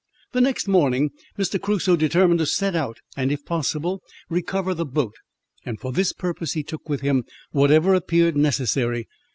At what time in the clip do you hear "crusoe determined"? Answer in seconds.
1.61-2.39